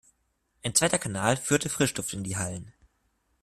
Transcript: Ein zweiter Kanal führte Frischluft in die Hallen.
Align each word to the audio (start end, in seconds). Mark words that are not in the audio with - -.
Ein 0.63 0.73
zweiter 0.73 0.97
Kanal 0.97 1.37
führte 1.37 1.69
Frischluft 1.69 2.13
in 2.15 2.23
die 2.23 2.35
Hallen. 2.35 2.73